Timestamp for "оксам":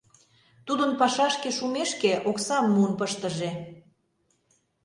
2.29-2.65